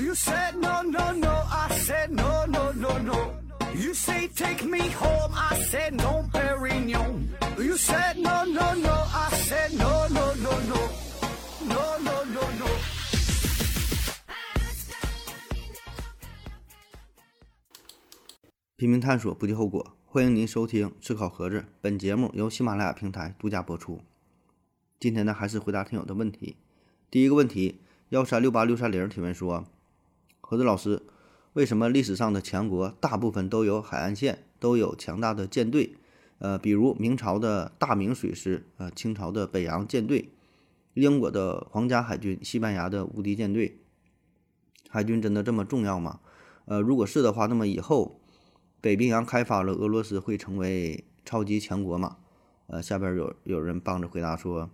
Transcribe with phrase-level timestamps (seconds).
[0.00, 1.28] You said no, no, no.
[1.28, 3.34] I said no, no, no, no.
[3.74, 5.30] You say take me home.
[5.34, 7.28] I said no, Perignon.
[7.58, 8.94] You said no, no, no.
[9.12, 10.88] I said no, no, no, no.
[11.68, 12.66] No, no, no, no.
[18.76, 19.98] 拼命探索，不计后果。
[20.06, 24.00] 欢迎您收听《思考盒子》，本节目由喜马拉雅平台独家播出。
[24.98, 26.56] 今天呢，还是回答听友的问题。
[27.10, 29.66] 第一个问题，幺三六八六三零提问说：
[30.50, 31.00] 何子老师，
[31.52, 35.94] 为什么历史上的强国大部分都有海岸线，都有强大的舰队？
[36.40, 40.30] 呃，比如明朝的大明水师，呃，清朝的北洋舰队，
[40.94, 43.78] 英国的皇家海军，西班牙的无敌舰队，
[44.88, 46.18] 海军真的这么重要吗？
[46.64, 48.20] 呃，如果是的话，那么以后。
[48.80, 52.16] 北冰洋开发了，俄罗斯会成为超级强国吗？
[52.66, 54.68] 呃，下边有有人帮着回答说，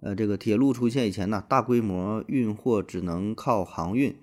[0.00, 4.14] 呃，这个铁路出现以前呢，大规模运货只能靠航运，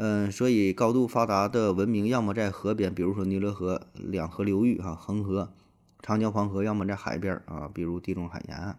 [0.00, 5.52] 嗯，所以高度发达的文明要么在河边，比如说尼罗河两河流域哈，恒河、
[6.00, 8.78] 长江、黄河，要么在海边啊，比如地中海沿岸。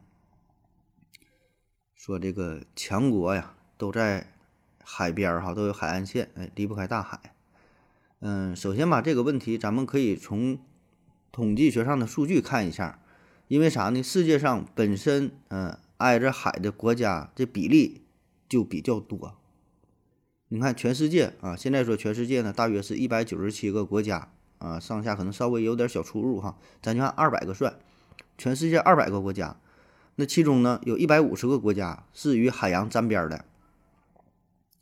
[1.94, 4.31] 说这个强国呀，都在
[4.81, 7.36] 海边哈，都有海岸线，哎，离不开大海。
[8.22, 10.58] 嗯，首先吧，这个问题咱们可以从
[11.33, 12.98] 统计学上的数据看一下，
[13.50, 14.02] 因为啥呢？
[14.02, 18.04] 世界上本身嗯挨着海的国家这比例
[18.48, 19.36] 就比较多。
[20.52, 27.75] 你看全世界啊，现在说全世界呢，大约是一百九十七个国家啊，上下可能稍微有点小出入哈，咱就按二百个算，
[28.38, 29.55] 全世界二百个国家，
[30.16, 33.45] 那其中呢，有一百五十个国家是与海洋沾边的。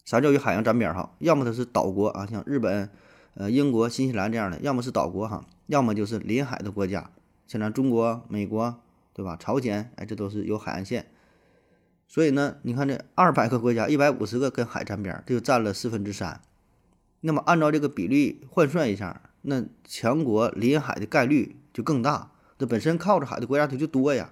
[0.06, 1.14] 啥叫与海洋沾边哈？
[1.20, 2.90] 要么它是岛国啊，像日本。
[3.40, 7.12] 呃，英国、新西兰这样的，要么是岛国哈，要么就是临海的国家，
[7.46, 8.80] 像咱中国、美国，
[9.14, 9.38] 对吧？
[9.40, 11.06] 朝鲜，哎，这都是有海岸线。
[12.08, 16.42] 所以呢，你看这二百个国家，一百五十个跟海沾边，这就占了四分之三。
[17.22, 22.32] 那么按照这个比例换算一下，那强国临海的概率就更大。
[22.58, 24.32] 这本身靠着海的国家它就多呀，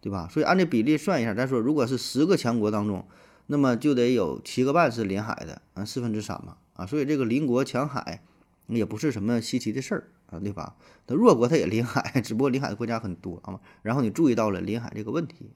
[0.00, 0.28] 对吧？
[0.30, 3.06] 所以按这比例算一下，咱说如果是十个强国当中，
[3.46, 8.22] 那么就得有七个半是临海的，啊，四分之三嘛，啊，所以这个邻国抢海。
[8.66, 10.74] 也不是什么稀奇的事儿啊，对吧？
[11.06, 13.60] 那弱国它也临海， 只不过临海的国家很多啊。
[13.82, 15.50] 然后你注意到了临海这个问题。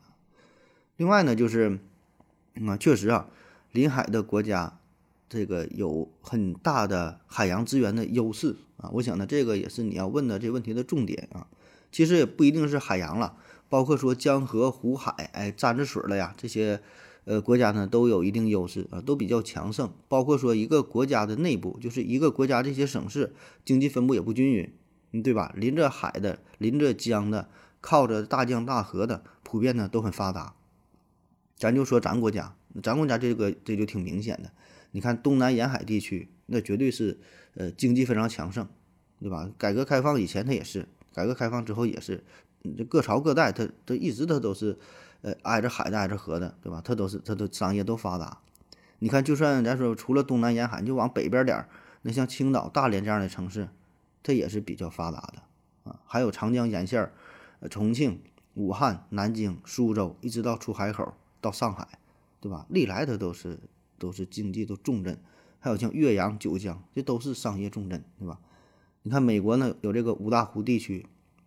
[0.99, 1.79] 另外呢，就是
[2.67, 3.29] 啊，确实啊，
[3.71, 4.81] 临海的国家
[5.29, 8.91] 这个有很大的海洋资源的优势啊。
[8.95, 11.47] 我想呢，这个也是你要问的这问题的重点啊。
[11.93, 13.37] 其实也不一定是海洋了，
[13.69, 16.81] 包括说江河湖海，哎，沾着水了呀，这些。
[17.25, 19.93] 呃，国家呢都有一定优势啊，都比较强盛。
[20.09, 23.35] 包括说一个国家的内部，就是一个国家这些省市
[23.67, 24.73] 经济分布也不均匀，
[25.13, 25.53] 嗯，对吧？
[25.55, 27.51] 临着海的、临着江的、
[27.83, 30.55] 靠着大江大河的，普遍呢都很发达。
[31.59, 34.51] 咱就说咱国家，咱国家这个这就挺明显的。
[34.93, 37.19] 你看东南沿海地区，那绝对是
[37.55, 38.67] 呃经济非常强盛，
[39.21, 39.51] 对吧？
[39.59, 42.25] 改革开放以前它也是，改革开放之后也是，
[42.77, 44.79] 这各朝各代它它一直它都是。
[45.21, 46.81] 呃，挨着海的，挨着河的，对吧？
[46.85, 48.39] 它都是，它都商业都发达。
[49.01, 51.69] 你看，就算咱说除了东南沿海，就往北边点儿，
[52.03, 53.69] 那像青岛、大连这样的城市，
[54.23, 55.99] 它也是比较发达的啊。
[56.07, 57.13] 还有长江沿线儿，
[57.69, 58.23] 重庆、
[58.55, 61.99] 武汉、南京、苏州，一直到出海口到上海，
[62.41, 62.67] 对吧？
[62.69, 63.59] 历来它都是
[63.99, 65.19] 都是经济的重镇。
[65.61, 68.39] 还有像岳阳、九江，这都是商业重镇，对吧？
[69.03, 71.07] 你看美国呢，有这个五大湖地区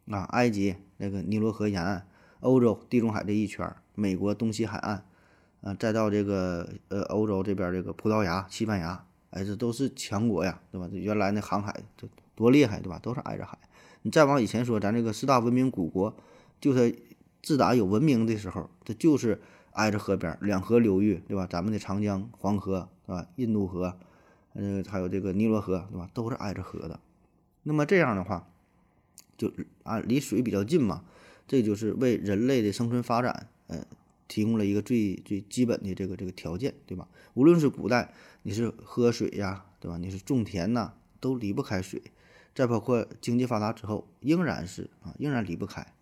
[0.10, 2.08] 啊，埃及那个尼罗河沿岸。
[2.42, 5.06] 欧洲地中海这一圈，美国东西海岸，
[5.62, 10.90] 啊，再到这个呃欧洲这边这个葡萄牙、西班牙，哎，这都是强国呀，对吧？
[10.92, 12.98] 原来那航海这多厉害，对吧？
[12.98, 13.60] 都是挨着海。
[14.02, 16.16] 你再往以前说，咱这个四大文明古国，
[16.60, 16.98] 就是
[17.44, 19.40] 自打有文明的时候，这就是
[19.72, 21.48] 挨着河边，两河流域，对吧？
[21.48, 23.28] 咱们的长江、黄河，对吧？
[23.36, 23.98] 印度河，
[24.54, 26.10] 呃，还有这个尼罗河，对吧？
[26.14, 27.00] 都是挨着河的。
[27.64, 28.48] 那么这样的话，
[29.38, 29.52] 就
[29.84, 31.04] 啊，离水比较近嘛。
[31.48, 33.86] 这就是为人类的生存发展，呃，
[34.28, 37.08] 提供了一个最最基本的这个这个条件，对吧？
[37.34, 38.14] 无论是古代
[38.44, 39.98] 你是喝水呀，对吧？
[39.98, 42.02] 你是种田呐，都离不开水。
[42.54, 45.94] 再包括经济发达之后，仍然是啊，仍然离不开。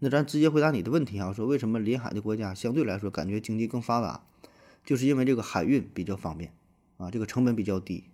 [0.00, 4.24] 那咱直接回答你的问题啊，说为什么临海的国家相对来说感觉经济更发达，
[4.84, 6.52] 就是因为这个海运比较方便
[6.96, 8.04] 啊，这个成本比较低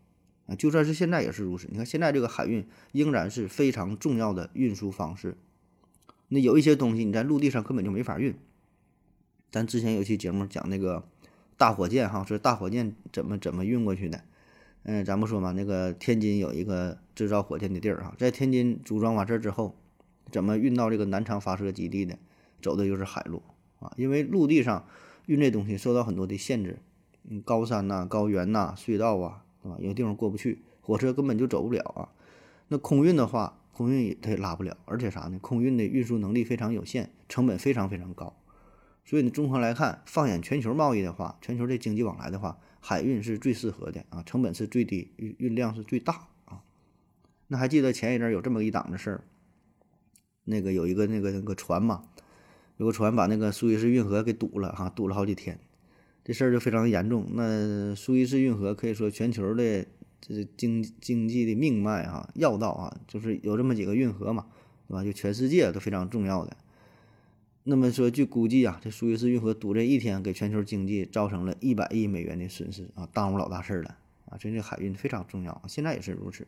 [0.47, 0.55] 啊。
[0.55, 1.69] 就算是现在也是如此。
[1.71, 5.37] 你看现在这个海运仍然是非常重要的运输方式。
[6.29, 8.35] 那有一些东西你在陆地上根本就没法运。
[9.53, 11.05] 咱之前有期节目讲那个
[11.57, 14.23] 大火箭哈，说大火箭怎么怎么运过去的。
[14.83, 19.77] 嗯，咱不说嘛，那个天津有一个制造火箭的地儿哈，在天津组装完事儿之后，
[20.31, 22.19] 怎么运到这个南昌发射基地的？
[22.63, 23.43] 走的就是海路
[23.81, 24.87] 啊，因为陆地上
[25.27, 26.79] 运这东西受到很多的限制。
[27.29, 29.77] 嗯，高山呐、高原呐、隧道啊，对吧？
[29.81, 32.09] 有地方过不去，火车根本就走不了啊。
[32.69, 35.39] 那空运的话，空运也它也拉不了，而且啥呢？
[35.41, 38.37] 空运的运输能力非常有限，成本非常非常高。
[39.05, 46.63] 所以呢，综合来看，放眼全球贸易的话，全球这经济往来的话，海运是最适合的啊，成本是最低，运运量是最大啊。
[47.49, 49.25] 那还记得前一阵有这么一档子事儿，
[50.47, 52.03] 那个有一个那个那个船嘛，
[52.79, 55.61] 有个船把那个苏伊士运河给堵了哈，堵了好几天，
[56.25, 57.27] 这事儿就非常严重。
[57.35, 59.87] 那苏伊士运河可以说全球的
[60.21, 64.47] 这经经济的命脉啊，要道啊，就是有这么几个运河嘛，
[64.89, 65.05] 对吧？
[65.05, 66.57] 就全世界都非常重要的。
[67.65, 73.97] 那么说，据估计啊，这苏伊士运河堵这一天，给全球经济造成了一百亿美元的损失啊，耽误老大事儿了
[74.31, 74.39] 啊！
[74.39, 76.47] 所以这海运非常重要，现在也是如此。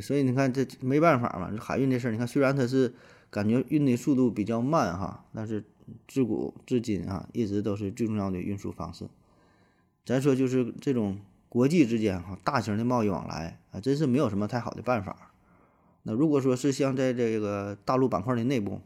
[0.00, 2.92] 所以你看，这没办法嘛，这海运这事儿，你看虽然它是
[3.30, 5.64] 感觉运的速度比较慢哈，但是
[6.08, 9.08] 自古至今啊，一直都是最重要的运输方式。
[10.04, 11.18] 咱说就是这种
[11.48, 15.32] 国际之间哈，大型的贸易往来啊，真是没有什么太好的办法。
[16.02, 18.80] 那如果说是像在这个大陆板块的内部，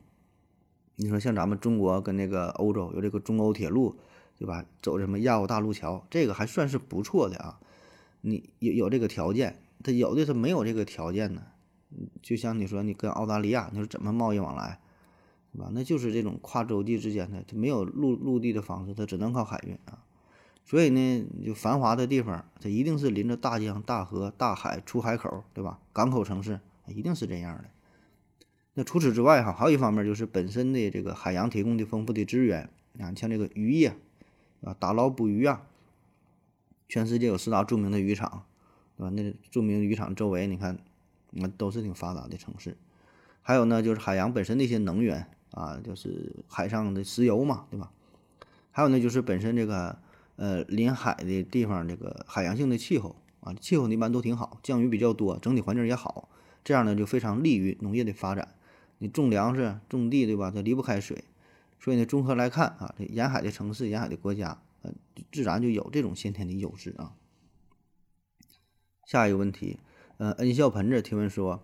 [0.97, 3.97] 你说像咱们中国跟那个欧洲有这个中欧铁路，
[4.39, 4.65] 对吧？
[4.83, 7.59] 走什么亚欧大陆桥，这个还算是不错的啊。
[8.21, 11.43] 你有有这个条件，他有的他没有这个条件呢。
[12.21, 14.79] 就像你说你跟澳大利亚，你说怎么贸易往来，
[15.53, 15.71] 对吧？
[15.73, 20.05] 那就是这种跨洲际之间的，它没有陆陆地的方式，它只能靠海运啊。
[20.65, 25.81] 所以呢，就繁华的地方，它一定是临着大江大河、大海出海口，对吧？
[25.95, 27.65] 港口城市一定是这样的。
[28.75, 33.97] 那除此之外，哈，还有一方面就是本身的这个海洋提供的丰富的资源啊，像这个渔业
[34.61, 35.63] 啊，打捞捕鱼啊，
[36.87, 38.45] 全世界有四大著名的渔场，
[38.99, 39.11] 对吧？
[39.11, 40.77] 那著名渔场周围，你看，
[41.31, 42.77] 那都是挺发达的城市。
[43.41, 47.93] 还有呢，就是海洋本身的一些能源啊，就是海上的石油嘛，对吧？
[48.73, 49.97] 还有呢，就是本身这个
[50.37, 56.29] 呃临海的地方，这个海洋性的气候啊，气候一般都挺好，降雨比较多，整体环境也好，
[56.65, 58.49] 这样呢就非常利于农业的发展。
[58.99, 60.51] 你种粮食、种地，对吧？
[60.53, 61.23] 它离不开水，
[61.79, 64.93] 所以呢，综合来看啊，这沿海的城市、沿海的国家，呃，
[65.31, 67.15] 自然就有这种先天的优势啊。
[69.09, 69.79] 下一个问题，
[70.19, 71.63] 呃，恩笑盆子提问说，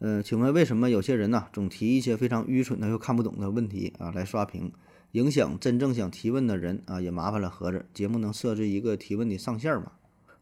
[0.00, 4.72] 呃，请问为什么有些人呢，总提一些非常愚蠢的又看不懂的问题啊来刷屏，
[5.12, 7.00] 影响真正想提问的人啊？
[7.00, 9.92] 也麻烦了盒子，节目能设置一个提问的上限吗？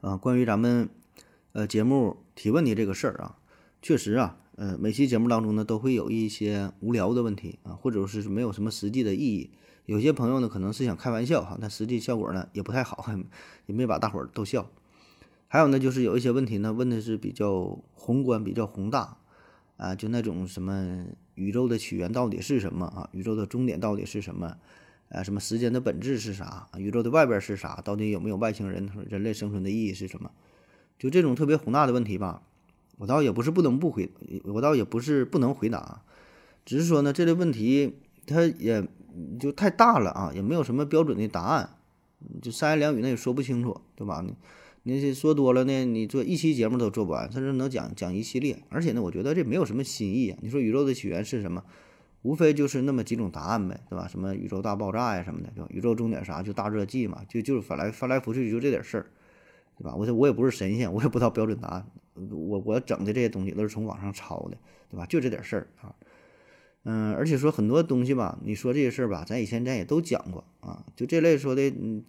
[0.01, 0.89] 啊，关于咱们
[1.53, 3.37] 呃节目提问的这个事儿啊，
[3.83, 4.39] 确实啊。
[4.57, 9.51] 呃，每期节目当中呢，都会有一些无聊的问题啊，或者是没有什么实际的意义。
[9.85, 13.05] 有些朋友呢，可能是想开玩笑哈，但实际效果呢也不太好，
[13.67, 14.71] 也没把大伙儿逗笑。
[15.55, 19.19] 还有呢，就是有一些问题呢，问的是比较宏观、比较宏大
[19.77, 21.05] 啊，就那种什么
[21.37, 23.09] 宇宙的起源到底是什么啊？
[23.13, 24.57] 宇宙的终点到底是什么？
[25.11, 26.67] 啊，什么时间的本质是啥？
[26.77, 27.81] 宇宙的外边是啥？
[27.85, 28.91] 到底有没有外星人？
[29.09, 30.33] 人类生存的意义是什么？
[30.99, 32.43] 就这种特别宏大的问题吧。
[32.99, 34.11] 我倒也不是不能不回，
[34.43, 36.03] 我倒也不是不能回答，
[36.65, 37.95] 只是说呢，这类问题
[38.27, 38.85] 它也
[39.39, 41.71] 就太大了啊，也没有什么标准的答案，
[42.43, 44.27] 就三言两语那也说不清楚，对吧？
[44.85, 48.63] 你你说多了呢，你做一期节目都做不完，甚至能讲讲一系列。
[48.69, 50.39] 而且呢，我觉得这没有什么新意啊。
[50.43, 51.65] 你说宇宙的起源是什么？
[52.21, 54.07] 无非就是那么几种答案呗，对吧？
[54.09, 55.69] 什么宇宙大爆炸呀什么的，对吧？
[55.71, 56.43] 宇宙终点啥？
[56.43, 59.07] 就大热季嘛，就就是翻来翻来覆去就这点事儿，
[59.79, 59.95] 对吧？
[59.95, 61.87] 我我也不是神仙，我也不知道标准答案。
[62.31, 64.57] 我我整的这些东西都是从网上抄的，
[64.91, 65.05] 对吧？
[65.07, 65.95] 就这点事儿啊，
[66.85, 72.05] 嗯，而且说很多东西吧，你说这些事儿吧，咱以前咱也都讲过啊，就这类说的嗯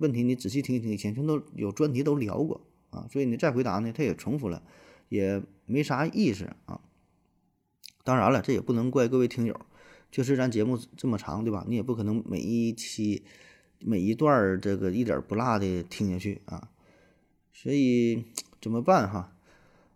[0.00, 4.62] 问题，你仔细听一听，以前全都有专题都聊过啊，所以你再回答呢，他也重复了，
[5.08, 6.80] 也没啥意思啊。
[8.04, 9.60] 当然了，这也不能怪各位听友，
[10.10, 11.64] 确实咱节目这么长，对吧？
[11.68, 13.22] 你也不可能每一期
[13.80, 16.70] 每一段儿这个一点不落的听下去啊，
[17.52, 18.24] 所以
[18.60, 19.34] 怎么办哈？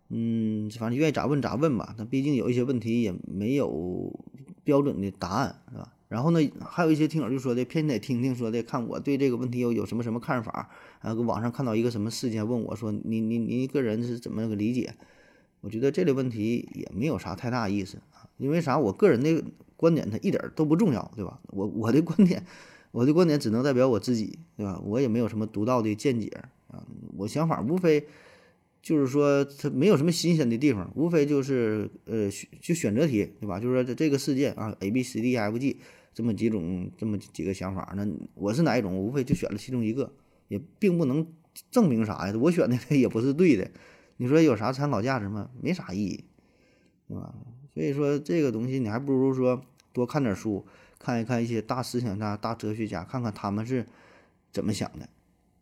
[0.09, 1.95] 嗯，反正愿意咋问咋问吧。
[1.97, 4.23] 那毕竟有一些问题也没有
[4.63, 5.93] 标准的答案，是吧？
[6.13, 10.69] 然后呢，还有一些听友就说的偏得听听说的，看我对这个问题有有什么什么看法。
[10.99, 14.93] 啊，网上看到一个什么事件，问我说你你你个人是怎么个理解？
[15.61, 18.29] 我觉得这类问题也没有啥太大意思啊。
[18.37, 18.77] 因为啥？
[18.77, 19.43] 我个人的
[19.75, 21.39] 观点它一点都不重要，对吧？
[21.47, 22.45] 我我的观点，
[22.91, 24.79] 我的观点只能代表我自己，对吧？
[24.85, 26.27] 我也没有什么独到的见解
[26.67, 26.85] 啊。
[27.17, 28.05] 我想法无非。
[28.83, 32.29] 就是说，它没有什么新鲜的地方，无非就是呃，
[32.59, 33.57] 就选择题，对吧？
[33.57, 35.77] 就是说，这这个事件啊，A B C D E F G
[36.13, 38.97] 这么几种，这么几个想法，那我是哪一种？
[38.97, 40.13] 无非就选了其中一个，
[40.47, 41.25] 也并不能
[41.71, 42.33] 证明啥呀。
[42.39, 43.71] 我选的也不是对的，
[44.17, 45.49] 你说有啥参考价值吗？
[45.61, 46.23] 没啥意义，
[47.07, 47.33] 对吧？
[47.73, 50.65] 所以说，这个东西你还不如说多看点书，
[50.99, 53.87] 看一看一些大思想家、大哲学家，看看他们是
[54.51, 55.09] 怎么想的。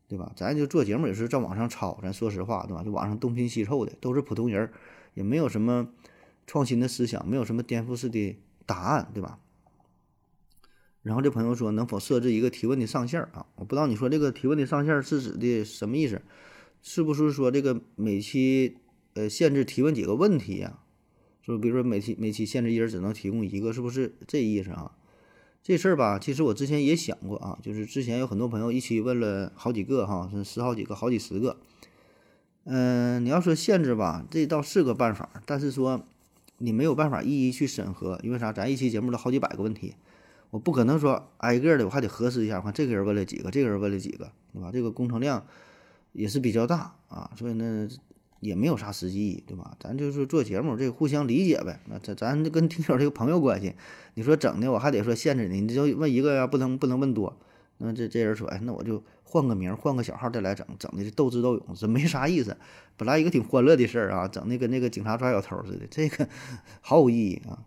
[0.07, 0.29] 对吧？
[0.35, 2.83] 咱就做节目也是在网上抄，咱说实话，对吧？
[2.83, 4.69] 就网上东拼西凑的，都是普通人，
[5.13, 5.87] 也没有什么
[6.45, 9.39] 创新的思想，没有什么颠覆式的答案，对吧？
[11.03, 13.45] 然后这朋友说，能否设置一个提问的上限啊？
[13.55, 16.21] 我不知道你说这个提问的上限是指的什么意思？
[16.81, 18.77] 是不是说这个每期
[19.13, 20.79] 呃限制提问几个问题呀？
[21.41, 24.91] 说比如说每期每期限制一人只能提供一个，是不是这意思啊？
[25.63, 31.57] 这事儿吧，其实我之前也想过啊，就是之前有很多朋友一起问了好几个哈，是十好几个、好几十个。
[32.63, 36.03] 嗯，你要说限制吧，这倒是个办法，但是说
[36.57, 38.53] 你没有办法一一去审核，因为啥？
[38.53, 39.95] 咱一期节目都好几百个问题，
[40.51, 44.69] 我不可能说挨个的，我还得核实一下，看这个人问了几个，这个人问了几个，对吧？
[44.71, 45.43] 这个工程量
[46.11, 47.89] 也是比较大啊，所以呢。
[48.41, 49.77] 也没有啥实际意义，对吧？
[49.79, 51.79] 咱就是做节目，这个互相理解呗。
[51.85, 53.75] 那咱咱跟听友这个朋友关系，
[54.15, 57.37] 你说整的我还得说限制你，你就问一个呀，不能不能问多。
[57.77, 62.57] 那这这人说，哎，那我就换个名，换个小号再来整，整的斗智斗勇，这没啥意思。
[62.97, 66.27] 本来一个挺欢乐的事儿啊，整的跟那个警察抓小偷似的，这个
[66.81, 67.59] 毫无意义啊。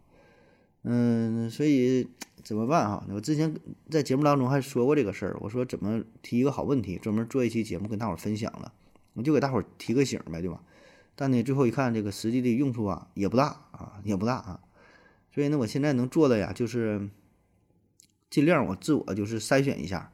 [0.82, 2.08] 嗯，所以
[2.44, 3.04] 怎么办哈？
[3.08, 3.52] 我之前
[3.90, 8.72] 在节目当中还说过这个事儿，我说怎么提一个好问题，专门做一期节目跟大伙儿分享了。
[9.14, 10.60] 我就给大伙儿提个醒呗，对吧？
[11.16, 14.60] 但呢，最后一看，这个实际的用处啊也不大啊，也不大啊。
[15.32, 17.08] 所以呢，我现在能做的呀，就是
[18.28, 20.12] 尽量我自我就是筛选一下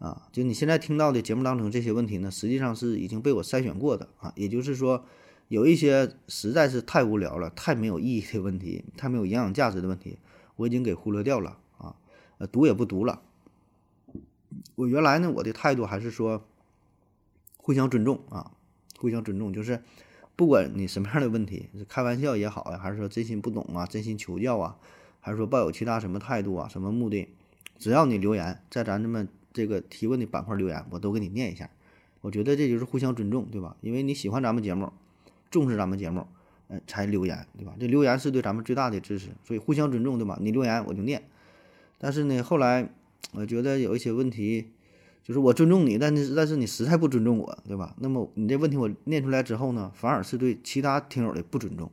[0.00, 0.26] 啊。
[0.32, 4.32] 就你现在听到的节目当中这些问题呢，实际上是已经被我筛选过的啊。
[4.34, 5.04] 也就是说，
[5.48, 10.18] 有一些实在是太无聊了、太没有意义的问题、太没有营养价值的问题，
[10.60, 11.96] 我已经给忽略掉了啊。
[12.38, 13.22] 呃，读也不读了。
[14.76, 16.44] 我原来呢，我的态度还是说。
[17.62, 18.52] 互相尊重啊，
[18.98, 19.82] 互相尊重，就是
[20.34, 24.78] 不管你什么样的问题，是开玩笑也好呀，还是说真心不懂啊，真心求教啊，
[25.20, 27.28] 还是说抱有其他什么态度啊，什么目的，
[27.78, 31.70] 只要你留言在咱这么这个提问的板块留言，我都给你念一下。
[32.22, 33.76] 我觉得这就是互相尊重，对吧？
[33.82, 34.90] 因为你喜欢咱们节目，
[35.50, 36.26] 重视咱们节目，
[36.70, 37.74] 嗯，才留言，对吧？
[37.78, 40.38] 这留言是对咱们最大的支持，所以互相尊重，对吧？
[40.40, 41.22] 你留言我就念。
[41.98, 42.88] 但是呢，后来
[43.32, 44.68] 我觉得有一些问题。
[45.22, 47.94] 就是我尊重你，但是但是你实在不尊重我，对吧？
[48.00, 51.88] 那么你这问题我念出来之后呢，反而是对其他听友的不尊重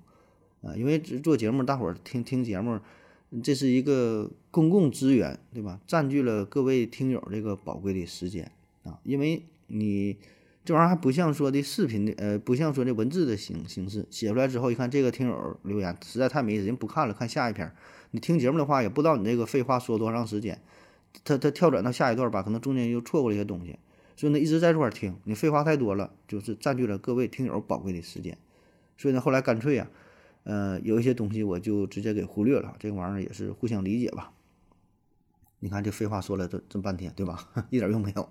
[0.64, 0.74] 啊！
[0.76, 2.80] 因为做节目，大伙儿听听节目，
[3.44, 5.80] 这是一个公共资源，对吧？
[5.86, 8.50] 占据了各位听友这个宝贵的时间
[8.84, 8.98] 啊！
[9.04, 10.18] 因为你
[10.68, 17.74] 这玩意儿还不像说的视频的，呃，不像说的文字的形形式，写出来之后一看，这个听友留言实在太没意思，人不看了，看下一篇。
[18.12, 20.62] 你听节目的话，也不知道你这个废话说多长时间。
[21.24, 23.80] 他他跳转到下一段吧，可能中间又错过了一些东西，
[24.18, 28.38] 所以呢一直在这块听，你废话太多了，就是占据了各位听友宝贵的时间，
[28.98, 29.90] 所以呢后来干脆啊，
[30.44, 34.34] 呃有一些东西我就直接给忽略了，这个玩意儿也是互相理解吧。
[35.60, 37.48] 你看这废话说了这这半天，对吧？
[37.72, 38.28] 一点用没有。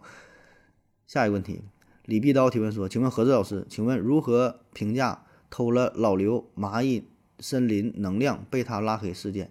[1.06, 1.62] 下一个问题，
[2.06, 7.04] 李碧刀提问说：“请问何志老师，请问如何评价偷了老刘蚂蚁
[7.40, 9.50] 森林能量被他拉黑事件？”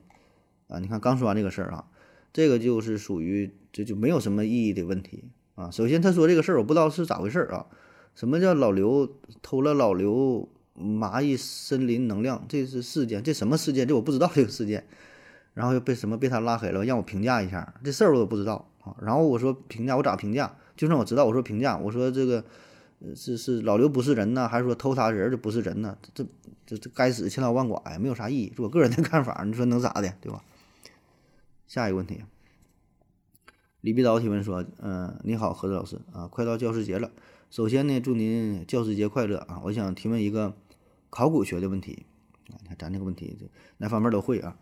[0.67, 1.85] 啊，你看刚说完这个事儿啊。
[2.33, 5.69] 这个就是属于这就没有什么意义的问题啊。
[5.69, 7.67] 首先他说这个事儿，我不知道是咋回事儿啊。
[8.13, 9.09] 什么叫老刘
[9.41, 12.45] 偷了老刘蚂蚁森林能量？
[12.47, 13.87] 这是事件，这什么事件？
[13.87, 14.85] 这我不知道这个事件。
[15.53, 18.95] 然后又被什么被他拉黑了，让我评价一下这事儿，我都不知道啊。
[19.01, 20.55] 然后我说评价，我咋评价？
[20.75, 22.43] 就算我知道，我说评价，我说这个
[23.15, 25.97] 是是老刘不是人呢，还是说偷他人就不是人呢？
[26.13, 26.25] 这
[26.65, 30.43] 这这该死，千刀万剐呀，没有啥意义，是我个人的 看法，你说能咋的，对吧？
[31.67, 32.23] 下一个问题，
[33.81, 37.11] 李必刀提问说：“嗯，你好，何子老师啊，快到教师节了。
[37.49, 39.61] 首先呢，祝您教师节快乐啊！
[39.63, 40.55] 我想提问一个
[41.09, 42.05] 考古学的问题
[42.49, 43.45] 啊，你看咱这个问题这
[43.77, 44.57] 哪方面都会啊。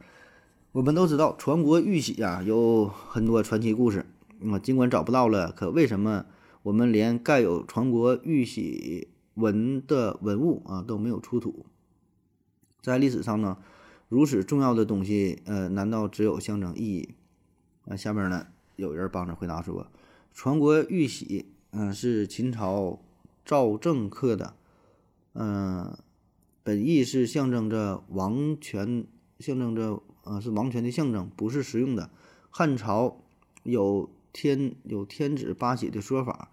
[0.74, 4.06] 我们都知道传国玉玺啊有很多传奇故事
[4.52, 6.26] 啊，尽管找不到了，可为什么
[6.64, 11.66] 我们连盖有传国玉玺文的文物啊都没有出土？
[12.82, 13.58] 在历史上呢？”
[14.10, 17.16] 如此重要的东西，呃，难道只有象征意义？
[17.88, 18.46] 啊，下面呢
[18.76, 19.88] 有人帮着回答说，
[20.36, 23.00] 传国玉玺，嗯，是秦朝
[23.44, 24.54] 赵正刻的，
[25.34, 25.98] 嗯，
[26.62, 29.08] 本意是象征着王权，
[29.40, 32.12] 象征着，呃，是王权的象征，不是实用的。
[32.52, 33.18] 汉朝
[33.64, 36.50] 有天有天子八玺的说法。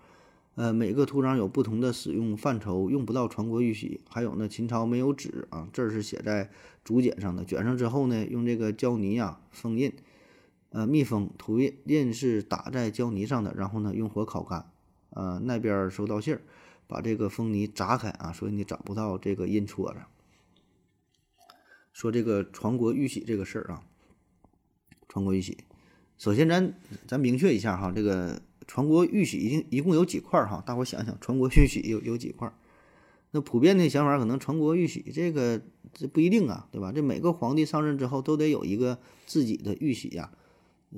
[0.57, 4.03] 呃，每个图章有不同的使用范畴，用不到传国玉玺。
[4.11, 6.51] 还有呢，秦朝没有纸啊，字儿是写在
[6.85, 9.93] 竹简上的，卷上之后呢，用这个胶泥呀封印，
[10.69, 14.71] 呃，密封，图印印是打在胶泥上的，然后呢用火烤干。
[15.11, 16.43] 呃，那边收到信儿，
[16.87, 20.01] 把这个封泥砸开啊，所以你找不到这个印戳子。
[21.93, 23.83] 说这个传国玉玺这个事儿啊，
[25.09, 25.59] 传国玉玺，
[26.21, 26.75] 首先咱
[27.07, 28.41] 咱明确一下哈，这个。
[28.67, 30.63] 传国玉玺一一共有几块儿哈？
[30.65, 32.55] 大伙想想，传国玉玺有有几块儿？
[33.33, 35.61] 那普遍的想法可能传国玉玺这个
[35.93, 36.93] 这不一定啊，对吧？
[36.95, 40.31] 这每个皇帝上任之后都得有一个自己的玉玺呀，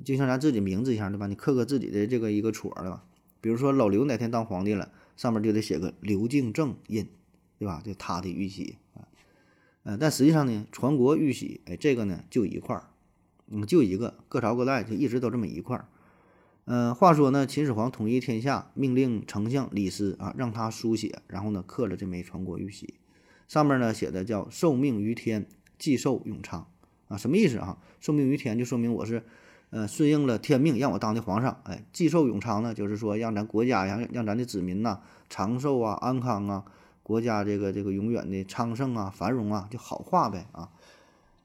[0.05, 1.27] 就像咱自己名字一样，对吧？
[1.29, 3.03] 你刻个自己的这个一个戳儿，对吧？
[3.41, 7.09] 比如说老刘哪天当皇帝了，上面就得写个刘敬正印，
[7.59, 7.81] 对吧？
[7.83, 9.09] 就他的玉玺啊，
[9.85, 12.91] 呃，但实际上呢，传国玉玺，哎，这个呢就一块儿，
[13.53, 15.85] 嗯，就一个，各朝各代就一直都这么一块儿。
[16.65, 22.95] 嗯，话说呢，秦始皇统一天下，命令丞相李斯啊，让他书写，然后呢刻了这枚传国玉玺，
[23.49, 25.47] 上面呢写的叫“受命于天，
[25.79, 26.67] 既寿永昌”
[27.09, 27.79] 啊，什么意思啊？
[28.01, 29.25] 受命于天就说明我是，
[29.71, 31.61] 呃，顺应了天命，让我当的皇上。
[31.65, 36.65] 哎，既寿永昌呢，就是说让咱国家呀，让咱的子民呐长寿啊、安康啊，
[37.03, 40.71] 国家这个这个永远的昌盛啊、繁荣啊，就好话呗啊。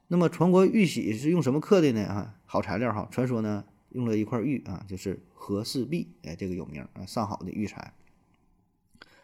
[0.08, 2.02] 那么传国玉玺是用什么刻的呢？
[2.04, 3.64] 啊，好材料哈，传说呢。
[3.92, 7.94] 用了一块玉啊，就是和氏璧，哎，这个有名啊，上好的玉材。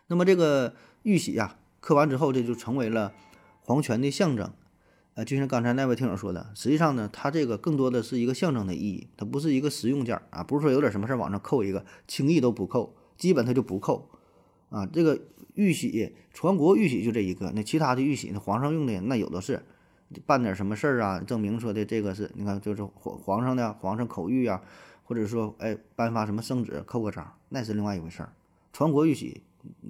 [0.06, 3.12] 那么这个玉玺呀，刻完之后，这就成为了
[3.60, 4.50] 皇权的象征。
[5.12, 14.08] 呃，就像刚才那位听友说的，实际上呢，它这个更多的是一个象征的意义，它不是一个实用件啊，不是说有点什么事往上扣一个，轻易都不扣，基本它就不扣
[14.70, 14.86] 啊。
[14.86, 15.20] 这个
[15.52, 19.62] 玉玺，传国玉玺就这一个，那其他的玉玺，那皇上用的那有的是。
[20.26, 21.20] 办点什么事儿啊？
[21.20, 24.62] 证明说的这个是，你看就是皇皇上的皇上口谕啊，
[25.04, 28.32] 或者说哎颁发什么圣旨扣个章，那是另外一回事儿。
[28.72, 29.42] 传国玉玺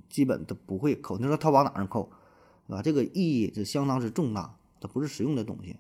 [0.09, 2.11] 基本都不会扣，你说他往哪上扣，
[2.67, 2.83] 对吧？
[2.83, 5.77] 这个意义是相当之重大，它不是实用的东西。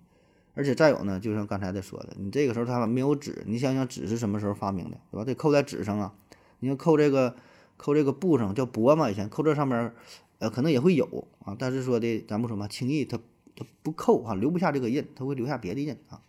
[0.54, 5.24] 而且再有呢，就像刚才的说的，你这个时候他没有纸，你想想纸是什么时候发明的，对吧？
[5.24, 6.14] 得扣在纸上啊。
[6.60, 7.34] 你要扣这个
[7.76, 9.92] 扣这个布上叫帛嘛，以前扣这上面，
[10.38, 13.18] 呃，可能也会有啊，但是说的咱不说嘛，轻易他。
[13.56, 16.22] 他不扣啊，留不下这个印，他会留下别的印啊。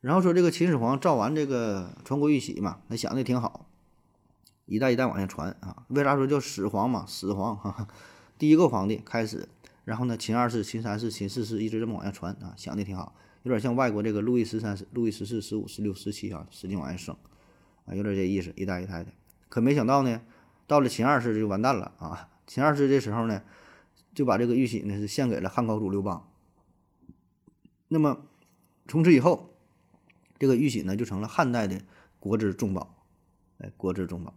[0.00, 3.66] 然后说这个秦始皇造完这个传国玉玺嘛，他想的挺好，
[4.64, 5.84] 一代一代往下传啊。
[5.88, 7.04] 为啥说叫始皇嘛？
[7.06, 7.86] 始皇哈，
[8.38, 9.48] 第一个皇帝开始，
[9.84, 17.14] 然后呢，秦二世、秦三世、秦四世一直这么往下传啊，想的挺好，有点像外国这个路易十三、路易十四、十五、十六、十七啊，使劲往下升
[17.84, 19.12] 啊，有点这意思，一代一代的。
[19.50, 20.22] 可没想到呢，
[20.66, 22.30] 到了秦二世就完蛋了啊！
[22.46, 23.42] 秦二世这时候呢。
[24.14, 26.30] 就把这个玉玺呢是献给了汉高祖刘邦。
[27.88, 28.26] 那么
[28.86, 29.54] 从此以后，
[30.38, 31.80] 这个玉玺呢就成了汉代的
[32.18, 33.04] 国之重宝，
[33.58, 34.34] 哎，国之重宝。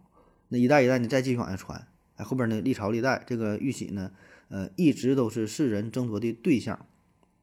[0.48, 4.12] 那一代一代呢再继续往下传，哎，后边呢历朝历代这个玉玺呢，
[4.48, 6.86] 呃，一直都是世人争夺的对象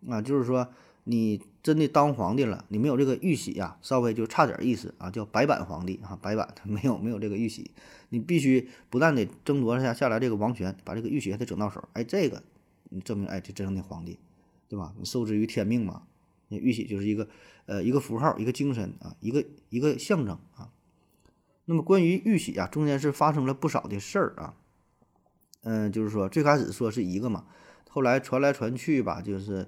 [0.07, 0.73] 啊，就是说。
[1.03, 7.71] 你真的当皇帝了，你没有这个玉玺呀，稍微就差点意思啊，叫白板皇帝啊，白板他 没有没有这个玉玺，
[8.09, 12.43] 你必须不但得争夺下下来这个王权，把这个玉玺还得整到手，哎，这个
[12.89, 14.19] 你证明哎这真正的皇帝，
[14.69, 14.93] 对吧？
[14.97, 16.03] 你受制于天命嘛，
[16.49, 17.27] 那玉玺就是一个
[17.65, 20.69] 呃一个符号，一个精神啊，一个一个象征啊。
[21.65, 24.55] 那么关于玉玺啊，中间是发生了不少的事儿啊，
[25.63, 27.45] 嗯，就是说最开始说是一个嘛，
[27.91, 29.67] 后来传来传去吧，就是。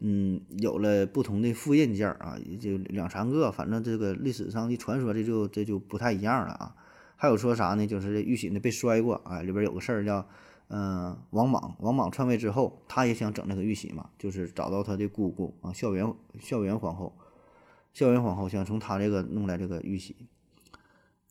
[0.00, 6.72] 嗯，有了不同的复印件啊，也就两三个，反正这个历史上的传说，这就这就不太一样了啊。
[7.16, 7.84] 还有说啥呢？
[7.84, 10.24] 就是这玉玺呢被摔过啊，里边有个事儿叫，
[10.68, 17.18] 嗯，王莽，王莽篡位之后，他也想整那个玉玺嘛，就是找到他的姑姑啊，孝元孝元皇后，
[17.92, 20.14] 孝元皇后想从他这个弄来这个玉玺，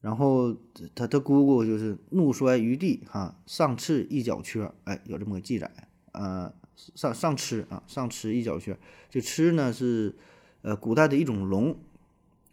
[0.01, 0.53] 然后
[0.93, 5.71] 他他姑姑就是怒摔于地哈，上刺一角缺，哎，有这么个记载，
[6.17, 6.53] 呃。
[6.93, 8.77] 上上螭啊，上螭一角缺，
[9.09, 10.13] 这螭呢是，
[10.61, 11.75] 呃，古代的一种龙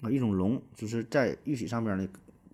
[0.00, 2.08] 啊，一种龙，就是在玉玺上边呢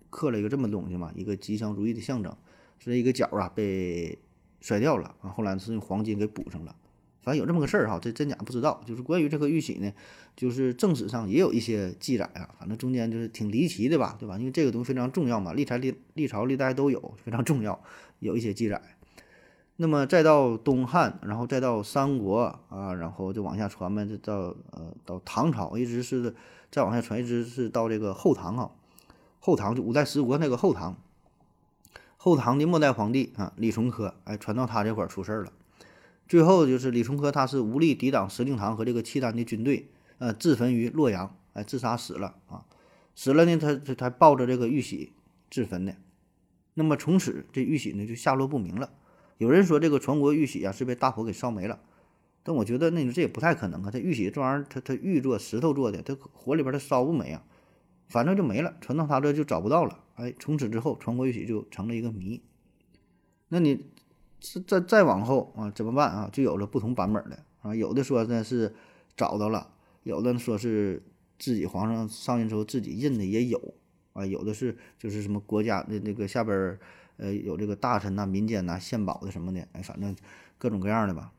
[0.09, 2.35] 刻了一个这么东西嘛，一个吉祥如意的象征，
[2.77, 4.19] 是一个角啊被
[4.59, 6.75] 摔掉了啊，后来是用黄金给补上了，
[7.21, 8.83] 反正有这么个事儿哈，这真假不知道。
[8.85, 9.93] 就是关于这个玉玺呢，
[10.35, 14.37] 就是正史上也有一些记载啊，反正中间就是挺离奇的吧，对吧？
[14.37, 17.81] 因为这个东西非常重要嘛，历朝历历朝历代都有，非常重要，
[18.19, 18.81] 有一些记载。
[19.81, 26.35] 那么再到东汉，然后再到三国啊，然后就往下传呗，就到呃到唐朝，一直是
[26.69, 28.69] 再往下传，一直是到这个后唐啊。
[29.39, 30.95] 后唐就五代十国那个后唐，
[32.15, 35.51] 后唐的末代皇帝啊李崇珂，哎，传到他这块儿出事儿了。
[36.27, 39.89] 最后就是李崇珂他是无力抵挡石敬瑭和这个契丹的军队，
[40.19, 42.63] 呃，自焚于洛阳，哎，自杀死了啊。
[43.15, 45.11] 死了呢，他他他抱着这个玉玺
[45.49, 45.95] 自焚的。
[46.75, 48.91] 那么从此这玉玺呢就下落不明了。
[49.41, 51.79] 有人说这个传国玉玺啊是被大火给烧没了，
[52.43, 53.89] 但我觉得那这也不太可能啊。
[53.89, 57.43] 这玉玺这玩意儿，它它玉做石头做的，它火里边它烧不没啊，
[58.07, 60.03] 反正就没了，传到他这就找不到了。
[60.13, 62.39] 哎，从此之后传国玉玺就成了一个谜。
[63.47, 63.87] 那你
[64.63, 66.29] 再再往后啊怎么办啊？
[66.31, 68.75] 就有了不同版本的啊，有的说呢是
[69.17, 69.73] 找到了，
[70.03, 71.01] 有的说是
[71.39, 73.73] 自己皇上上任之后自己印的也有
[74.13, 76.79] 啊，有的是就是什么国家的那个下边儿
[77.21, 80.13] 呃有这个大臣呐、民间呐、献宝的什么的，哎，反正
[80.57, 81.31] 各种各样的吧。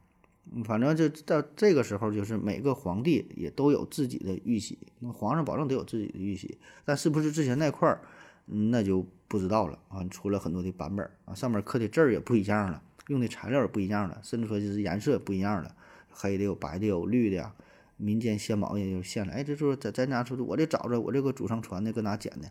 [0.65, 8.01] 反正就到这个时候，就是每个皇帝也都有自己的玉玺，那皇上保证得有自己的玉玺，但是不是之前那块儿，
[8.47, 10.03] 那就不知道了啊。
[10.11, 15.75] 出了很多的版本啊，上面刻的字儿也不一样了，用的材料也不一样了，甚至说就是颜色也不一样了，
[16.11, 17.55] 黑的有白的有绿的呀。
[18.03, 22.51] 民间献宝也就现了，哎，这就是咱咱家说的，我这找着我这个祖上传的，搁哪捡的？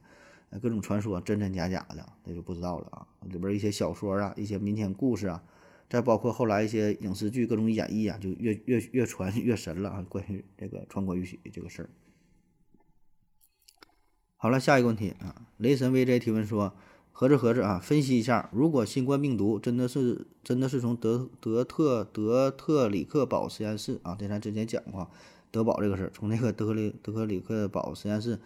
[0.59, 3.07] 各种传说真真假假的，那就不知道了啊。
[3.21, 5.41] 里边一些小说啊，一些民间故事啊，
[5.89, 10.05] 再包括后来一些影视剧各种演绎啊，就越越越传越神了啊。
[10.09, 11.89] 关于这个传国玉玺这个事儿。
[14.35, 16.73] 好了，下一个问题啊，雷神 VJ 提问说，
[17.13, 25.09] 合着合着啊，分析一下，如果新冠病毒真的是真的是从德德特德特里克堡实验室啊，这咱之前讲过，
[25.51, 28.39] 德堡这个事儿，从那个德克里德克里克堡实验室，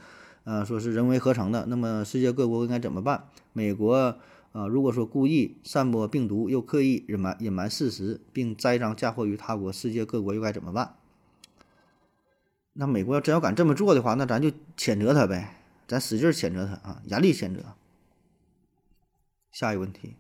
[0.44, 3.30] 呃，说是人为合成的，那么世界各国应该怎么办？
[3.54, 4.18] 美国
[4.52, 10.96] 啊，如果说故意散播病毒，又刻意隐瞒隐瞒事实，并栽赃嫁祸于他国，世界各国又该怎么办？
[12.74, 15.56] 那美国要真要敢这么做的话，那咱就谴责他呗，
[15.88, 17.62] 咱使劲谴责他啊，严厉谴责。
[19.52, 20.16] 下一个问题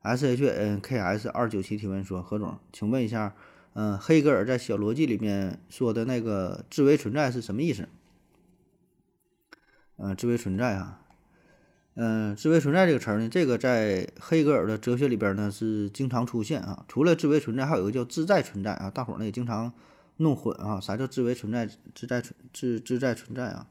[0.00, 3.34] ，S H N K S 二九七提问说：何总，请问一下，
[3.74, 7.88] 嗯，黑格尔在小逻辑里面说的那个自为存在是什么意思？
[9.96, 11.00] 嗯，自为存在啊，
[11.94, 16.84] 嗯，自为存在这个词儿呢，这个在黑格尔的哲学里边呢是经常出现啊。
[16.88, 19.72] 除了自为存在，还有一个叫自在存在啊，大伙儿呢也经常
[20.18, 20.80] 弄混啊。
[20.80, 21.68] 啥叫自为存在？
[21.94, 23.66] 自在存自自在存在啊？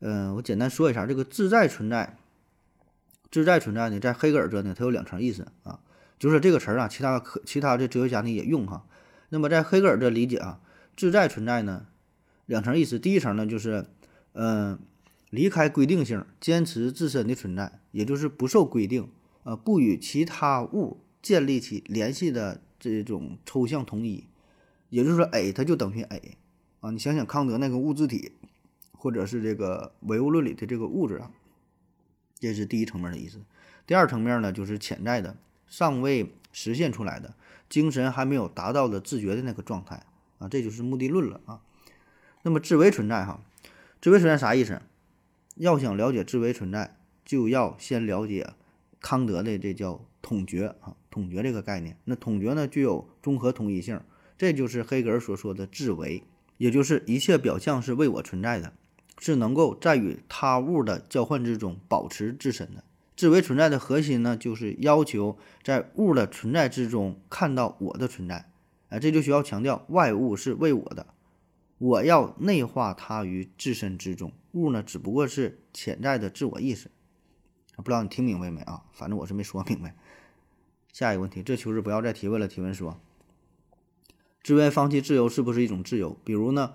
[0.00, 2.16] 嗯，我简单说一下，这个自在存在。
[3.30, 5.78] 自在存在呢，在黑格尔这呢，它有两层意思啊，
[6.20, 8.86] 就是这个词儿啊，其他科其他的哲学家呢也用哈。
[9.30, 10.60] 那么在黑格尔的理解啊，
[10.96, 11.86] 自在存在呢，
[12.46, 12.98] 两层意思。
[12.98, 13.86] 第一层呢，就是
[14.34, 14.78] 嗯、呃
[15.30, 19.08] 离开规定性，坚持自身的存在，也就是不受规定，
[19.44, 24.26] 呃，不与其他物建立起联系的这种抽象统一。
[24.88, 26.36] 也就是说，A 它就等于 A
[26.80, 26.90] 啊。
[26.90, 28.32] 你想想康德那个物质体，
[28.90, 31.30] 或者是这个唯物论里的这个物质啊。
[32.40, 33.38] 这是第一层面的意思。
[33.86, 35.36] 第二层面呢，就是潜在的、
[35.70, 37.34] 尚未实现出来的、
[37.70, 40.04] 精神还没有达到的自觉的那个状态
[40.38, 41.62] 啊，这就是目的论了啊。
[42.42, 43.40] 那么自为存在哈，
[44.02, 44.82] 自为存在啥意思？
[45.54, 48.50] 要想了解自为存在，就要先了解
[49.00, 51.96] 康德的这叫统觉啊，统觉这个概念。
[52.04, 54.00] 那统觉呢，具有综合统一性，
[54.36, 56.24] 这就是黑格尔所说的自为，
[56.58, 58.74] 也就是一切表象是为我存在的。
[59.22, 62.82] 是能够在与他物的交换之中保持自身的
[63.20, 68.50] 自为存在的核心呢，就是要求在物的存在之中看到我的存在。
[68.88, 71.06] 哎，这就需要强调外物是为我的，
[71.76, 74.32] 我要内化它于自身之中。
[74.52, 76.90] 物呢，只不过是潜在的自我意识。
[77.76, 78.84] 不知道你听明白没啊？
[78.94, 79.94] 反正我是没说明白。
[80.90, 82.48] 下一个问题，这求是不要再提问了。
[82.48, 82.98] 提问说，
[84.42, 86.18] 自愿放弃自由是不是一种自由？
[86.24, 86.72] 比如呢？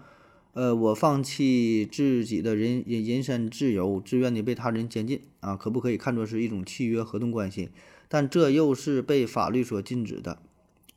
[0.56, 7.72] 呃，我放弃自己的人人身自由，自愿的被他人监禁啊，可不可以看作是一种契约合同关系？
[8.08, 10.42] 但这又是被法律所禁止的。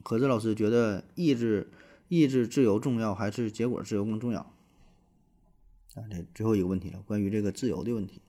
[0.05, 1.69] 何子老师觉得意志
[2.07, 4.43] 意志自由重要，还是结果自由更重要？
[5.97, 8.21] 啊，这最后一个问题了，关于这个自由的问题。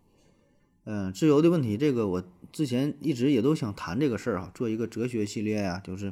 [0.85, 6.11] 嗯，自由的问题，这个我之前一直也都想谈这个事儿啊，做一个哲学系列呀、就是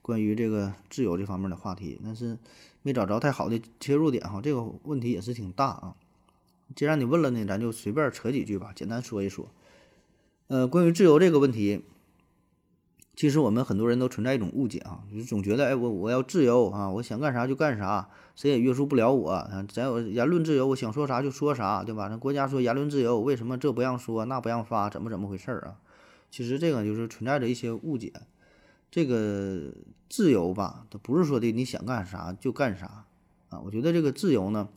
[0.00, 2.38] 关于这个自由这方面的话题，但是。
[2.82, 5.94] 没找着太好的切入点哈，这个问题也是挺大啊。
[6.76, 9.48] 既然你问了呢，咱就随便扯几句吧，简单说一说。
[10.48, 11.84] 呃，关于自由这个问题，
[13.16, 19.50] 其实我们很多人都存在一种误解啊，就是总觉得哎，我我要自由啊，我想干啥就干啥，谁也约束不了我。
[19.72, 22.08] 咱有言论自由，我想说啥就说啥，对吧？
[22.08, 25.80] 那国家说言论自由，为什么这不让说，那不让发，怎么怎么回事儿啊？
[26.30, 28.12] 其实这个就是存在着一些误解。
[28.90, 29.74] 这个
[30.08, 33.04] 自由吧，它不是说的你想干啥就干啥
[33.50, 33.60] 啊。
[33.60, 34.68] 我觉得这个自由呢，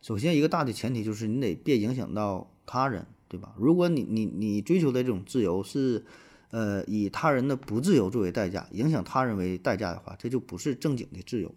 [0.00, 3.54] 首先一个大的前提就是你得别影响到他人，对吧？
[3.58, 6.04] 如果你你你追求的这种自由是，
[6.50, 11.54] 呃，以他人的不自由作为代价，影响他人为代价的话，这就不是正经的自由。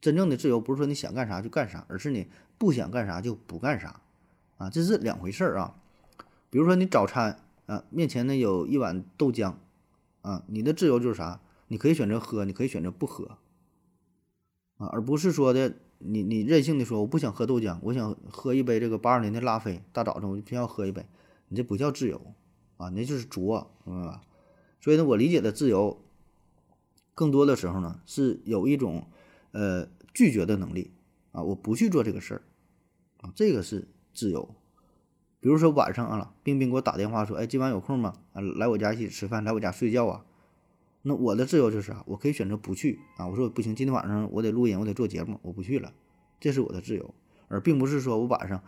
[0.00, 2.26] 真正的自由不是说你想干啥就干啥，而是你
[2.58, 4.00] 不想干啥就不干啥
[4.56, 5.76] 啊，这是两回事儿啊。
[6.50, 9.54] 比如说你早餐啊，面前呢有一碗豆浆。
[10.24, 11.42] 啊，你的自由就是啥？
[11.68, 13.36] 你可以选择喝，你可以选择不喝，
[14.78, 21.04] 啊，而不是说的你你任性的说我不想喝豆浆，我想喝一杯这个八二年的拉菲，大早上我就偏要喝一杯，
[21.48, 22.34] 你这不叫自由
[22.78, 24.22] 啊，那就是作，明白吧？
[24.80, 26.02] 所以呢，我理解的自由，
[27.14, 29.06] 更多的时候呢是有一种
[29.52, 30.90] 呃拒绝的能力
[31.32, 32.42] 啊，我不去做这个事儿
[33.18, 34.54] 啊，这个是自由
[35.44, 38.14] 比如说晚上啊，冰冰给我打电话说，哎，今晚有空吗？
[38.32, 40.24] 啊，来我家一起吃饭，来我家睡觉啊。
[41.02, 43.28] 那我的自由就是啊，我可以选择不去啊。
[43.28, 45.92] 我说不行，今天晚上我得录音，我得做节目，我不去了，
[46.40, 47.14] 这是我的自由，
[47.48, 48.62] 而并不是说我晚上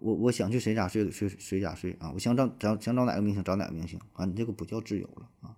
[0.00, 5.54] 我我想去谁家睡睡谁家睡啊，我想找找想找哪个明星找哪个明星啊，你这个不叫自由了啊。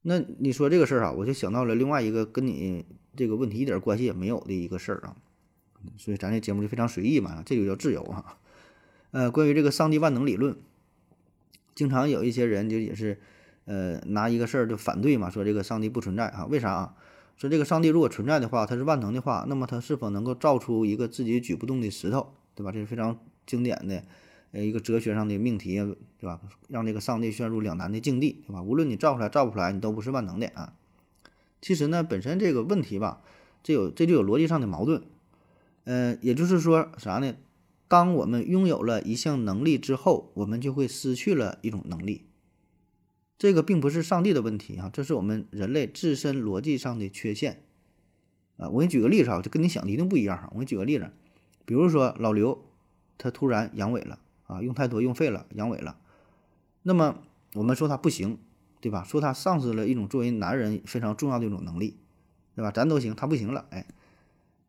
[0.00, 5.14] 那你说这个事儿啊，我就想到了另外一个跟你这个问题一点关系也没有的一个事儿啊，
[5.98, 8.38] 所以咱这节目就非常随意嘛，这就叫自由啊。
[9.10, 10.56] 呃，关于这个上帝万能理论，
[11.74, 13.18] 经常有一些人就也是。
[13.70, 16.46] 呃，拿一个事儿就反对嘛，说这个上帝不存在啊？
[16.46, 16.94] 为啥啊？
[17.36, 22.72] 说这个上帝如果存在的话，他是万能的话，那么他是否能够造出一个自己举不动的石头，对吧？
[22.72, 24.02] 这是非常经典的
[24.52, 25.76] 呃一个哲学上的命题，
[26.18, 26.40] 对吧？
[26.68, 28.62] 让这个上帝陷入两难的境地，对吧？
[28.62, 30.72] 无论你造出来造不出来，你都不是万能的啊。
[31.60, 33.20] 其实呢，本身这个问题吧，
[33.62, 35.02] 这有这就有逻辑上的矛盾。
[35.84, 37.34] 呃，也就是说啥呢？
[37.88, 42.26] 当我们拥有了一项能力之后，我们就会失去了一种能力。
[43.38, 47.64] 这个并不是上帝的问题啊，这是我们人类自身逻辑上的缺陷
[48.58, 48.68] 啊。
[48.68, 50.48] 我给你举个例子啊，就跟你想的一定不一样哈。
[50.50, 51.10] 我给你举个例子，
[51.64, 52.66] 比如说老刘，
[53.16, 55.96] 他突然阳痿了啊，用太多用废了，阳痿了。
[56.82, 57.22] 那么
[57.54, 58.38] 我们说他不行，
[58.80, 59.02] 对吧？
[59.04, 61.96] 说他丧失了一种作为男人非常重要的一种能力，
[62.54, 62.70] 对吧？
[62.70, 63.86] 咱都行，他不行了，哎。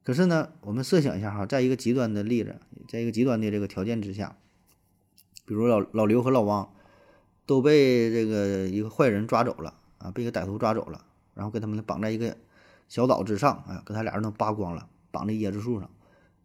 [0.03, 4.37] 可是呢，我们设想一下哈，在一个极端的例子，在一个极端的这个条件之下，
[5.45, 6.73] 比如老老刘和老汪。
[7.45, 12.37] 都被这个一个坏人抓走了啊，被一个歹徒抓走了，然后给他们绑在一个
[12.87, 15.89] 小岛之上啊，给他俩人都扒光了，绑在椰子树上，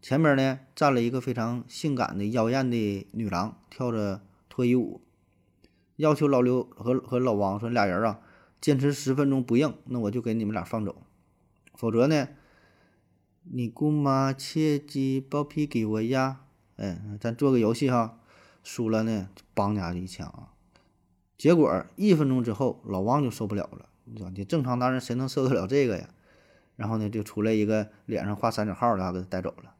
[0.01, 4.99] 前面呢站了一个非常性感的妖艳的女郎，跳着脱衣舞，
[5.97, 8.19] 要求老刘和和老王说俩人啊，
[8.59, 11.03] 坚持十分钟不硬，那我就给你们俩放走，
[11.75, 12.29] 否则呢，
[13.51, 16.41] 你姑妈切记包皮给我压，
[16.77, 18.17] 哎，咱做个游戏哈，
[18.63, 20.51] 输了呢，梆家一枪啊。
[21.37, 26.09] 结果一分钟之后，老王就受不了了，你说你正常男人谁能受得了这个呀？
[26.75, 29.75] 然后呢，就出来一个脸上画三角号的，给他带走了。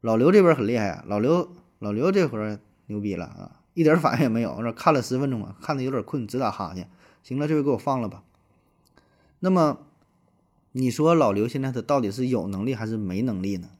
[0.00, 6.88] 老刘这边很厉害啊，老刘老刘这会儿牛逼了啊，一点反应也没有，说看了十分钟啊，看的有点困，直打哈欠。
[7.22, 8.22] 行了，这回给我放了吧。
[9.40, 9.78] 那么
[10.76, 13.70] 你说老刘现在他到底是有能力还是没能力呢？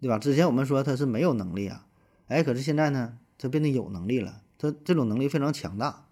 [0.00, 0.18] 对吧？
[0.18, 1.86] 之前我们说他是没有能力啊，
[2.26, 6.06] 哎，可是现在呢，他变得有能力了，他这种能力非常强大。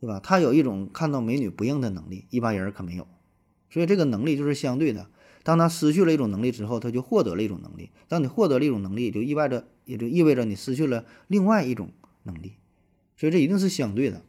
[0.00, 0.18] 对吧？
[0.18, 3.06] 他有一种看到美女不应的能力，一般人可没有，
[3.68, 5.10] 所以这个能力就是相对的。
[5.42, 7.90] 当他失去了一种能力之后，他就获得了一种能力。
[8.08, 11.90] 当你获得了一种能力，就意味着也就意味着你失去了另外一种
[12.22, 12.54] 能力。
[13.18, 14.22] 所以这一定是相对的。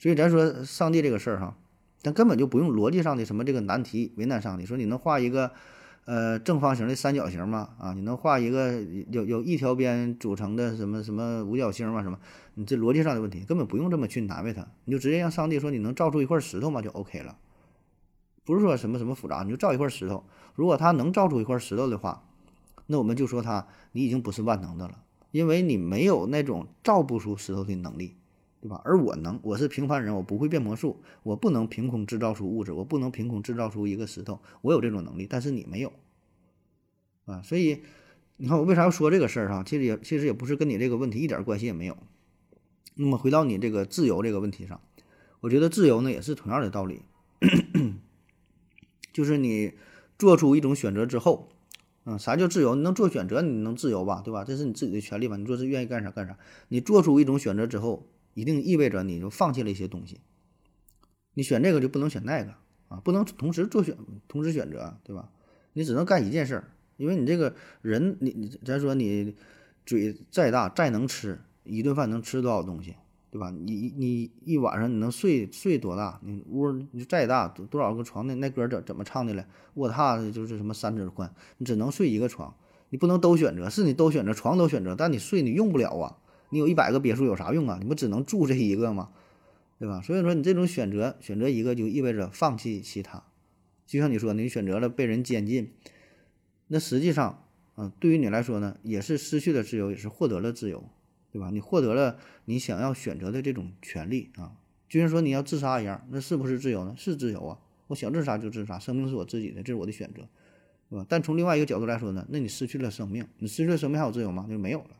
[0.00, 1.56] 所以咱说上帝这个事儿哈，
[2.02, 4.64] 但根本就不用逻辑上的什么这个难题为难上帝。
[4.66, 5.52] 说你能画一个。
[6.08, 8.80] 呃，正方形的三角形吗，啊，你能画一个
[9.10, 12.00] 有有一条边组成的什么什么五角星吗？
[12.00, 12.16] 什么？
[12.54, 17.36] 你这逻辑上的问题根本不用这么去难为他，你就直接让上帝说你能造出一块石头嘛，就 OK 了。
[18.44, 20.22] 不是说什么什么复杂，你就造一块石头。
[20.54, 22.22] 如果他能造出一块石头的话，
[22.86, 28.14] 那我们就说他你已经不是万能的了，因为你没有那种造不出石头的能力，
[28.60, 28.80] 对吧？
[28.84, 35.92] 而我能，我是平凡人，我不会变魔术，我不能凭空制造出物质，我不能凭空制造出一个石头，我有这种能力，但是你没有。
[37.26, 37.82] 啊，所以
[38.36, 39.62] 你看我为啥要说这个事儿哈？
[39.64, 41.96] 其实也其实也不是跟你这个问题一点关系也没有。
[42.94, 44.80] 那么回到你这个自由这个问题上，
[45.40, 47.02] 我觉得自由呢也是同样的道理，
[49.12, 49.74] 就是你
[50.18, 51.50] 做出一种选择之后，
[52.04, 52.74] 嗯，啥叫自由？
[52.74, 54.22] 你能做选择，你能自由吧？
[54.24, 54.44] 对吧？
[54.44, 55.36] 这是你自己的权利吧？
[55.36, 56.38] 你说是愿意干啥干啥。
[56.68, 58.06] 你做出一种选择之后，
[58.36, 60.20] 一定意味着你就放弃了一些东西。
[61.32, 62.52] 你选这个就不能选那个
[62.88, 63.96] 啊，不能同时做选
[64.28, 65.30] 同时选择，对吧？
[65.72, 66.70] 你只能干一件事儿。
[66.98, 69.34] 因为你这个人，你你咱说你
[69.84, 72.94] 嘴再大再能吃，一顿饭能吃多少东西，
[73.30, 73.50] 对吧？
[73.50, 76.20] 你你一晚上你能睡睡多大？
[76.22, 79.46] 你屋你再大多多少个床的那歌怎怎么唱的了？
[79.74, 82.54] 卧榻就是什么三指宽，你只能睡一个床，
[82.90, 83.68] 你不能都选择。
[83.68, 86.16] 是你都选择床都选择，但你睡你用不了啊！
[86.50, 87.78] 你有一百个别墅有啥用啊？
[87.80, 89.10] 你不只能住这一个吗？
[89.78, 90.00] 对吧？
[90.00, 93.24] 所以说你这种选择选择一个就意味着放弃其他，
[93.86, 95.72] 就像你说你选择了被人监禁。
[96.68, 97.44] 那实际上，
[97.76, 100.82] 嗯，对于你来说呢，也是失去了自由，也是获得了自由，
[101.30, 101.50] 对吧？
[101.52, 104.52] 你获得了你想要选择的这种权利啊，
[104.88, 106.94] 就像说你要自杀一样，那是不是自由呢？
[106.96, 110.26] 是自由啊，我想自杀就自杀，生命是我自己的，这是我的选择，
[110.88, 111.04] 对吧？
[111.06, 114.46] 但从另外一个角度来说呢，那你失去了生命，你失去了生命还有自由吗？
[114.48, 114.90] 就没有了，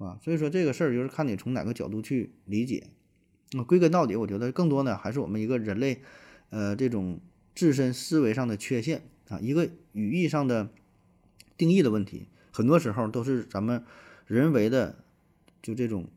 [0.00, 2.88] 啊，所以说这个事儿就是看你从哪个角度去理解。
[3.52, 6.02] 那归根到底，我觉得更多呢还是我们一个人类，
[6.48, 7.20] 呃，这种
[7.54, 9.02] 自身思维上的缺陷。
[9.28, 10.70] 啊，一个语义上的
[11.56, 13.84] 定义的问题，很多时候都是咱们
[14.26, 15.04] 人为的
[15.62, 16.08] 就这种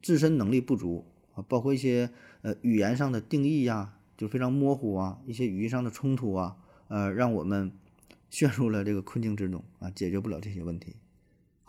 [0.00, 2.08] 自身能力不足啊，包括一些
[2.40, 6.56] 呃语言上的定义呀，就非常模糊啊，一些语义上的冲突啊，
[6.88, 7.72] 呃，让我们
[8.30, 10.96] 陷入了这个困境之中啊，解决不了这些问题。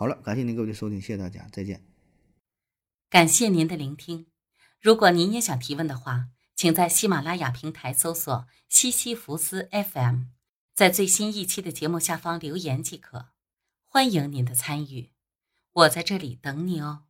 [0.04, 1.82] 好了，感谢您各位的收听，谢谢大家，再见。
[3.10, 4.28] 感谢您的聆听。
[4.82, 10.24] 如果您也想提问的话，请在喜马拉雅平台搜索“西西弗斯 FM”，
[10.76, 13.30] 在最新一期的节目下方留言即可。
[13.86, 15.12] 欢迎您的参与，
[15.72, 17.04] 我在这里等你哦。